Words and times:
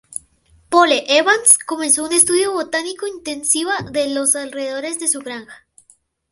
Pole 0.69 1.05
Evans, 1.09 1.59
comenzó 1.63 2.05
un 2.05 2.11
estudio 2.13 2.53
botánico 2.53 3.05
intensiva 3.05 3.75
de 3.91 4.09
los 4.09 4.35
alrededores 4.35 4.97
de 4.99 5.07
su 5.07 5.19
granja. 5.19 5.67